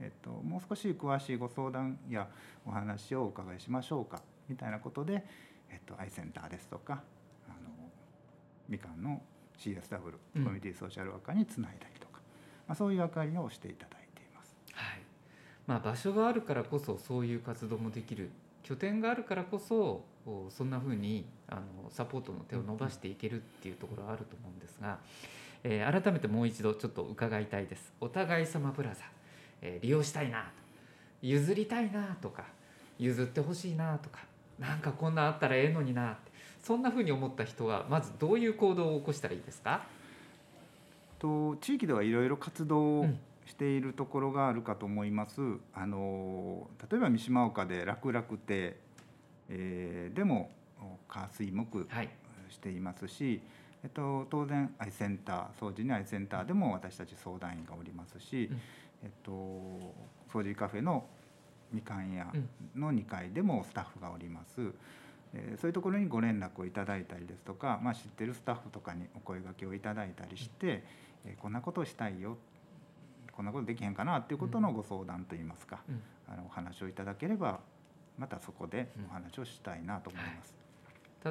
[0.00, 2.28] えっと、もう少し詳しいご相談や
[2.66, 5.24] お話をお伺いしましょうかみたいなことで、
[5.70, 7.02] えっと、アイセンターですとか
[7.48, 7.70] あの
[8.68, 9.20] みかんの
[9.58, 10.44] CSW うん。
[10.44, 12.20] コミュニティソーシャルワーカーにつないだりとか、
[12.66, 14.56] まあ、そういう役割をしていただいています。
[14.72, 15.00] はい。
[15.66, 18.30] まあ、場所があるからこそそういう活動もできる
[18.62, 20.04] 拠点があるからこそ
[20.50, 24.98] そんなふうにあのサポートの手を伸ばしていけるっていうところがあると思うんですが、
[25.64, 27.92] えー改めてもう一度ちょっと伺いたいです。
[28.00, 29.02] お互い様プラザ、
[29.60, 30.50] えー利用したいな
[31.20, 32.44] 譲りたいなとか
[32.98, 34.20] 譲ってほしいなとか
[34.58, 39.84] なんかこんなんあったらええのになってそんなふうに思った人はまずどういう行動を起こしたらいいですか、
[41.18, 45.40] と地域ではいろいろ活動をうんしているところがあるかと思います。
[45.74, 48.76] あの例えば三島岡で楽々亭、
[49.48, 50.50] えーでも
[51.08, 52.08] 火水木はい
[52.48, 53.40] していますし、
[53.82, 58.60] えっと、当然アイセンター掃除にアイセンターでも私たち相談員がおりますし、うん
[59.02, 59.32] えっと、
[60.32, 61.06] 掃除カフェの
[61.72, 64.60] みかん屋うんの2階でもスタッフがおります。
[65.34, 70.84] えーそういうところにご連絡をいただいたりですとか、まあ、知ってるスタッフとかにお声掛けをいただいたりして、
[71.24, 72.36] えーこんなことをしたいよ
[73.32, 76.02] こんなことできへんかなっていうことのご相談といいますか、うん。
[76.28, 77.60] あのお話をいただければ
[78.18, 80.54] またそこでお話をしたいなと思います。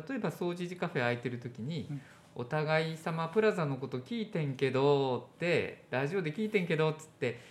[0.10, 2.02] 例えば掃除時カフェ空いてる時に、うん。
[2.34, 7.42] お互い様プラザのこと聞いてんけどってラジオで聞いてんけどっつって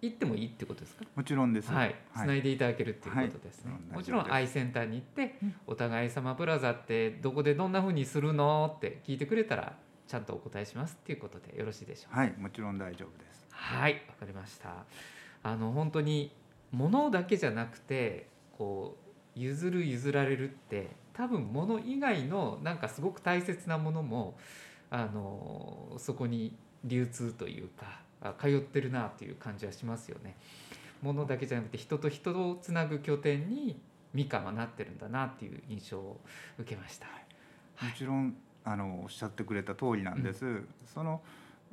[0.00, 1.04] 言ってもいいってことですか？
[1.14, 1.70] もちろんです。
[1.70, 3.96] はい、つないでいただけるっていうことですね、はい。
[3.96, 5.54] もちろんアイセンターに行って、うん。
[5.66, 9.76] お互い様プラザってどこでどんな風にするのって聞いてくれたら
[10.08, 12.20] ちゃんとお答えしますっていうことでよろしいでしょうか？
[12.20, 13.39] はい、もちろん大丈夫です。
[13.60, 14.84] はい、わかりました。
[15.42, 16.32] あの本当に
[16.72, 18.96] 物だけじゃなくて、こ
[19.36, 24.36] う譲る譲られるって多分物以外のなんかすごく大切なものも
[24.90, 30.36] あのそこに流通というかあ通ってるなという感じはしますよね。
[31.02, 33.78] 物だけじゃなくて人と人をつなぐ拠点に
[34.12, 36.20] みかんはなってるんだなっていう印象を
[36.58, 37.06] 受けました。
[37.06, 37.12] も
[37.96, 40.62] ちろんあのおっしゃってくれた通りなんです。
[40.86, 41.20] その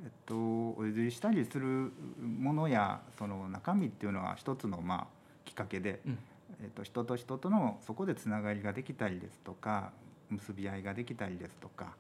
[0.04, 5.08] えっとお譲りしたりするものやその中身っていうのは一つのまあ
[5.46, 6.20] きっかけで、うん。
[6.62, 9.92] えっと人と人とのそこでつながりができたりですとか
[10.30, 11.94] 結び合いができたりですとか、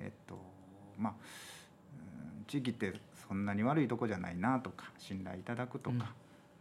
[0.00, 0.38] えっと
[0.98, 1.12] まあ
[2.36, 2.92] うん地域って
[3.28, 5.96] そんなに悪いとこじゃないなとか信頼いただくとか。
[5.96, 6.02] うん。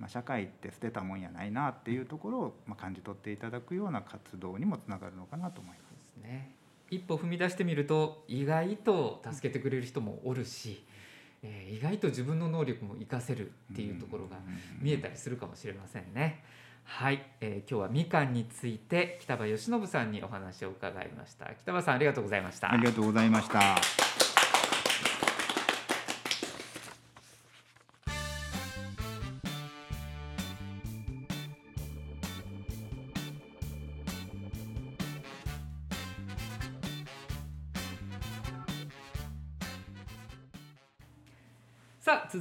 [0.01, 6.55] まあ、社会って捨てたもんやないなっていうところをまあ感じ取っていただくような活動にもつながるのかなと思いますね
[6.91, 10.85] 一歩踏み出してみると意外と助けてくれる人もおるし、
[11.41, 14.37] えー意外と自分の能力も活かせるっていうところが
[14.81, 16.43] 見えたりするかもしれませんね。
[16.83, 21.49] はい、えー、今日はみかんについて北場義信さんにお話を伺いました。
[21.61, 22.71] 北場さんありがとうございました。
[22.71, 24.20] ありがとうございました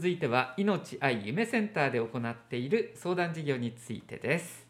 [0.01, 4.67] 続いては命愛夢センターで行っている相談事業についてです、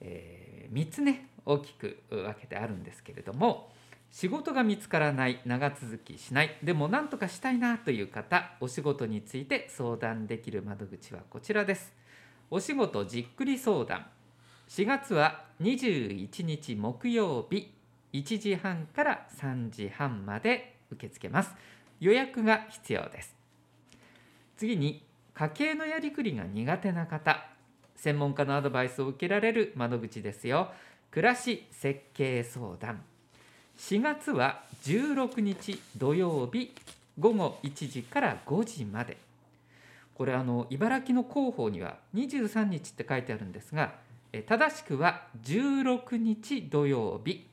[0.00, 3.70] えー、3つね大きく分けてあるんですけれども
[4.10, 11.92] 仕事が見つからない長続きしないでも何とかしたいなという方お仕事について相談できる窓口はこちらです。
[12.50, 14.06] お仕事じっくり相談。
[14.68, 17.72] 4月は21日木曜日
[18.12, 21.54] 1時半から3時半まで受け付けます。
[22.00, 23.39] 予約が必要です。
[24.60, 27.46] 次に家計のやりくりが苦手な方
[27.96, 30.68] 専門家のアドバイスを受けられる窓口ですよ。
[31.10, 33.00] 暮らし設計相談。
[33.78, 36.74] 4月は16日土曜日
[37.18, 39.16] 午後1時から5時まで。
[40.14, 43.94] これあの茨城の広報には23日って書いてあるんですが
[44.46, 47.46] 正しくは16日土曜日。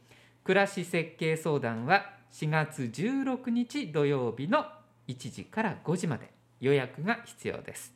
[0.43, 4.65] 暮らし設計相談は4月16日土曜日の
[5.07, 6.35] 1時から5時まで。
[6.59, 7.93] 予約が必要です。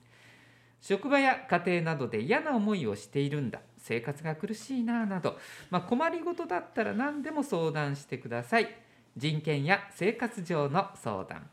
[0.82, 3.60] 職場や家庭などで嫌な思いをしているんだ。
[3.78, 5.38] 生活が苦しいななど、
[5.70, 8.76] まあ、困りごとだったら何でも相談してください。
[9.18, 11.50] 人権や生活上の相談。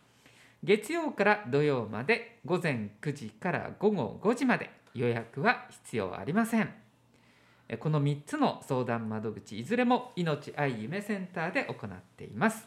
[0.65, 6.75] 月曜から土曜まで午前9時から午後5時まで予約は必要ありません。
[7.81, 12.67] この3つの相談窓口いずれも命愛夢センターで行っています。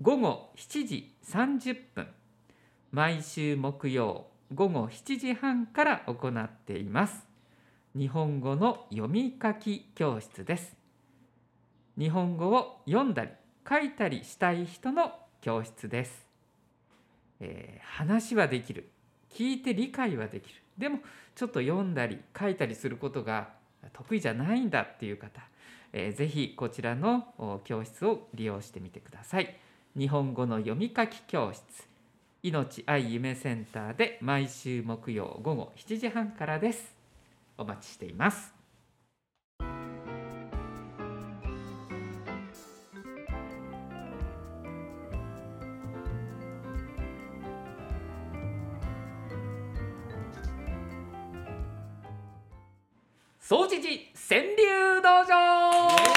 [0.00, 2.06] 午後7時30分
[2.92, 7.24] 毎週木曜午後7時半から行っています。
[7.96, 10.76] 日本語の読み書き教室です。
[11.96, 13.30] 日本語を読んだり
[13.68, 16.26] 書いたりしたい人の教室です、
[17.38, 18.90] えー、話はできる。
[19.32, 20.56] 聞いて理解はできる。
[20.76, 20.98] でも
[21.36, 23.50] ちょっと読んだり書いたりすることが
[23.92, 25.42] 得意じゃないんだっていう方、
[25.92, 29.56] えー、ぜひこちらの教室を利用してみてください。
[29.96, 31.89] 日本語の読み書き教室。
[32.42, 36.94] 命愛夢センターで毎週木曜午後7時半からです。
[37.58, 38.54] お待ちしています。
[53.38, 56.09] 総知事川柳道場。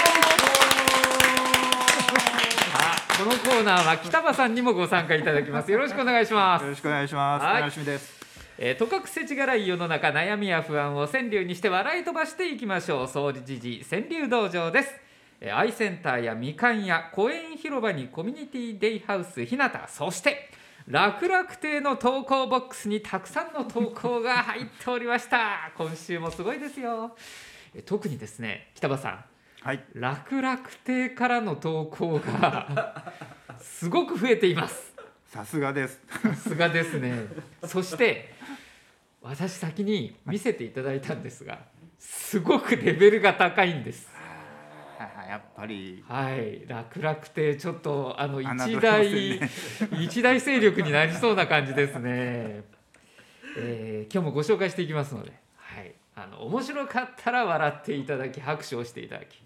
[3.16, 5.70] このコーナーは北場さんにもご参加いただきます。
[5.70, 6.64] よろしくお願いします。
[6.64, 7.60] よろしくお願いします。
[7.60, 8.12] 楽しみです。
[8.58, 13.08] えー、とかくせちがらい世の中悩みや不安を川柳にして笑い飛ばしていきましょう。
[13.08, 14.90] 総理時事川柳道場です、
[15.40, 20.50] えー、アイセンターやみかんや公園広場にコミュニティデイハウスひなたそして
[20.88, 25.70] 楽々亭の投稿ボックスにたくさんの投稿が入っておりました。
[25.78, 27.16] 今週もすごいですよ、
[27.74, 29.24] えー、特にですね北場さんはい、
[29.94, 33.12] 楽々亭からの投稿が
[33.58, 34.92] すごく増えています。
[35.26, 36.00] さすがです。
[36.22, 37.26] さすがですね。
[37.66, 38.34] そして
[39.22, 41.60] 私先に見せていただいたんですが
[41.98, 44.12] すごくレベルが高いんです。
[45.26, 46.04] やっぱり。
[46.06, 46.68] はい。
[46.68, 49.50] 楽々亭ちょっとあの一大、ね、
[49.98, 52.64] 一大勢力になりそうな感じですね、
[53.56, 55.30] えー、今日もご紹介していきますので。
[55.30, 55.43] はい
[56.16, 59.42] あの面白かったら笑っていただき拍手をしていただき。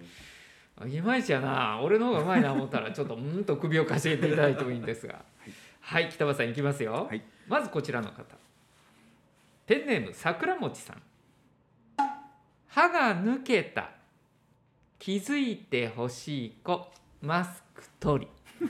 [0.86, 1.80] いまいちやな。
[1.82, 5.14] 俺の方がうまいな思ったらちょっとうんと首をかしげていただいてもいいんですが。
[5.14, 8.22] はい、はい、北場さんいきますよ、はい、まずこちらの方。
[9.66, 11.02] ペンネーム桜餅さん。
[12.68, 13.90] 歯が抜けた。
[14.98, 16.86] 気づいてほしい子。
[17.22, 18.30] マスク取り。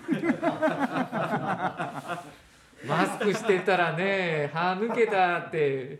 [2.86, 5.98] マスクしてたらね歯抜けたって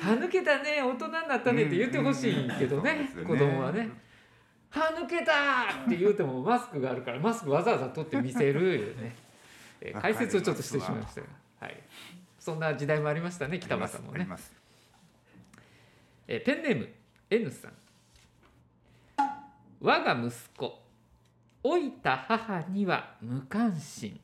[0.00, 3.88] 歯抜けたね大人になったねって言ってほしいけどねうん、子供はね。
[4.70, 5.32] 歯抜けた
[5.86, 9.16] って言うてもマスクがあるからマスクわざわざ取って見せるよね、
[9.80, 11.26] え解説をちょっとしてしまいましたが、
[11.60, 11.82] はい、
[12.38, 14.28] そんな時代もありましたね北間さんもね。
[16.28, 16.88] えペンネーム
[17.30, 17.72] N さん。
[19.80, 20.82] 我が息子
[21.62, 24.18] 老いた母には無関心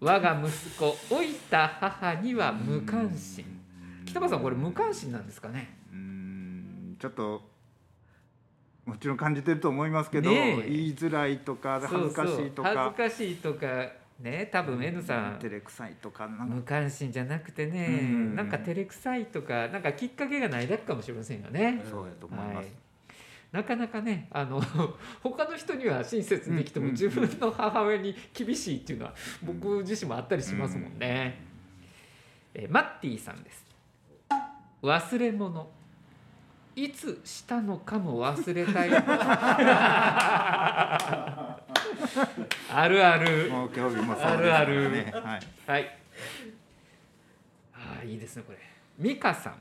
[0.00, 3.44] 我が息子老いた母には無関心。
[4.06, 5.76] 北川さんこれ無関心なんですかね？
[5.92, 6.96] うん。
[6.98, 7.42] ちょっと
[8.86, 10.70] もちろん感じてると思いますけど、ねえ。
[10.70, 12.68] 言いづらいとか恥ずかしいとか。
[12.94, 13.66] 恥ずかしいとか
[14.20, 15.38] ね多分 N さん。
[15.38, 18.36] 照れくさいとかなん無か関心じゃなくてね、うん。
[18.36, 21.84] なんか照れくさいとかなんかきっかけがないだけかもしれませんよね。
[21.90, 22.66] そうやと思います、はい、
[23.52, 24.60] なかなかねあの
[25.22, 31.40] 他の人には親切にできても、うん自分の母親に厳しいっていうのは僕自身もあったりしますもんね。
[32.54, 33.64] えーマッティさんです。
[34.82, 35.70] 忘れ物
[36.76, 38.90] いつしたのかも忘れたい
[42.70, 45.98] あるあるもう興味もそうですあるあるねはいはい。
[47.74, 48.58] ああ、いいですね、これ。
[48.98, 49.60] 美香さん。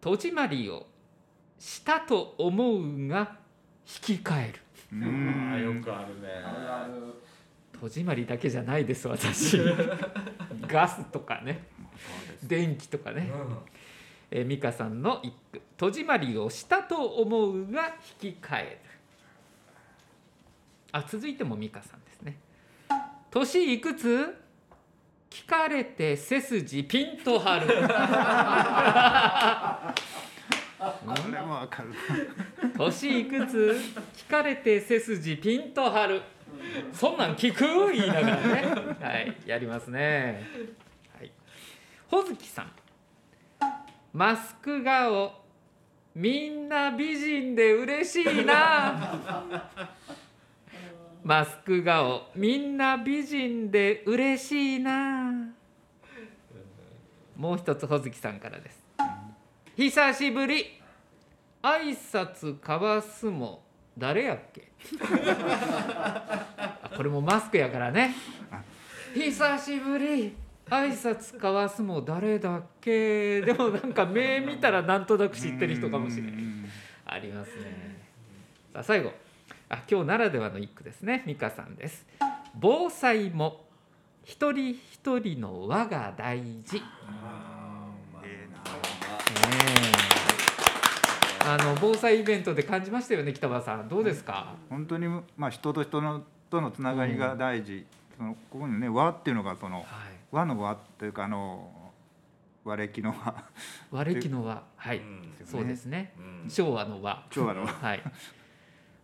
[0.00, 0.86] 戸締まりを
[1.58, 3.36] したと思うが
[4.08, 4.60] 引き換える。
[4.92, 4.96] う
[5.50, 6.28] ああよんくあるね
[7.80, 9.58] 戸締まりだけじゃないです、私。
[10.66, 11.64] ガスとかね、
[12.42, 13.30] 電気とかね。
[14.30, 15.60] えー美香さんの一句。
[15.76, 18.78] 戸締まりをしたと思うが引き換える。
[20.92, 22.38] あ、続いても美香さんですね。
[23.30, 24.34] 年いくつ？
[25.28, 27.66] 聞かれて背筋ピンと張る。
[30.78, 30.84] こ
[31.32, 31.94] れもわかる。
[32.76, 33.78] 年いくつ？
[34.14, 36.22] 聞かれて背筋ピンと張る。
[36.92, 37.92] そんなん聞く？
[37.92, 38.96] 言いながらね。
[39.00, 40.44] はいやりますね。
[41.18, 41.32] はい。
[42.08, 42.70] ほずきさん。
[44.12, 45.32] マスク顔
[46.14, 49.18] みんな美人で嬉しいな。
[51.22, 55.32] マスク顔みんな美人で嬉しいな。
[57.36, 58.85] もう一つほずきさんからです。
[59.76, 60.80] 久しぶり。
[61.62, 63.62] 挨拶交わすも
[63.98, 64.68] 誰やっけ？
[65.02, 68.14] あこれもマスクやからね。
[69.14, 70.34] 久しぶり。
[70.68, 73.40] 挨拶交わすも誰だっけ？
[73.42, 76.64] でもなんか目見たらなんとなく知ってる人かもしれないうん。
[77.06, 77.98] ありますね。
[78.72, 79.12] さあ最後。
[79.68, 81.24] あ今日ならではの一句ですね。
[81.26, 82.06] 美香さんです。
[82.54, 83.66] 防災も
[84.24, 86.80] 一人一人の輪が大事。
[88.22, 88.60] ええな
[91.46, 93.88] あの防災イベントで感じましたよね北場さん。
[93.88, 97.86] どうですか、本当にまあ人と人のとのつながりが大事、
[98.16, 99.86] そのここにね和っていうのがそのはい、
[100.32, 101.70] 和の和というかあの
[102.66, 103.44] 和暦の和。
[103.92, 104.62] 和暦の和。
[104.76, 105.32] はい、うん。
[105.46, 106.12] そうですね。
[106.18, 106.50] うん。
[106.50, 107.24] 昭和の和。
[107.30, 107.68] 昭和の和。
[107.68, 108.02] はい。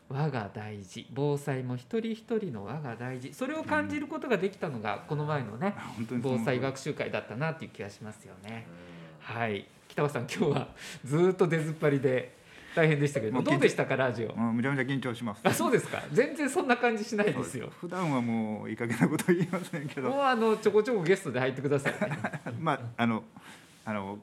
[0.09, 1.07] 和が大事。
[1.15, 3.33] 防災も一人一人の和が大事。
[3.33, 8.67] それを感じることができたのがこの前のね本当にその防災学習会だったなっていう気がしますよね。
[9.21, 10.69] はい北場さん今日は
[11.05, 12.35] ずーっと出ずっぱりで
[12.75, 14.33] 大変でしたけどどうでしたかラジオ？
[14.33, 15.43] うんめちゃめちゃ緊張します。
[15.45, 16.03] あそうですか。
[16.11, 17.71] 全然そんな感じしないですよ。
[17.79, 20.09] 普段はもういい加減なこと言いませんけど。
[20.09, 22.19] もうあのちょこちょこゲストで入ってくださいね。
[22.59, 23.25] まああの
[23.85, 24.19] あの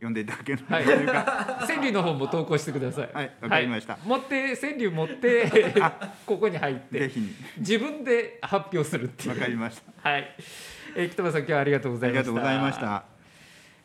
[0.00, 1.04] 呼んでいただけるはいとい。
[1.04, 3.10] うか川柳の方も投稿してください。
[3.12, 3.92] はいわかりました。
[3.92, 4.08] はい。
[4.08, 5.52] 持って川柳持って
[6.24, 7.20] ここに入ってぜひ。
[7.20, 9.30] に自分で発表するっていう。
[9.30, 10.08] わかりました。
[10.10, 10.34] はい、
[10.96, 12.30] えー、北村さん今日はありがとうございました。
[12.30, 13.11] ありがとうございました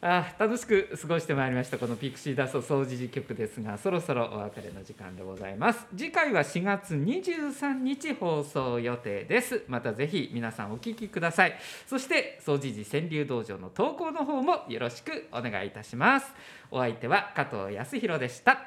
[0.09, 5.85] あ楽しく過ごしてまいりましたこのピクシーダスト総除事局ですがそろそろお別れの時間でございます。
[5.97, 9.65] 次回は4月23日放送予定です。
[9.67, 11.57] またぜひ皆さんお聞きください。
[11.87, 16.33] そして総除寺川柳道場の投稿の方もよろしくお願いいたします。
[16.71, 18.61] お相手は加藤康弘でした。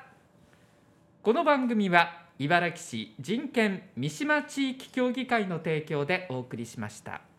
[1.22, 7.30] この番組は茨城市人権三島地域協議会の提供でお送りしました。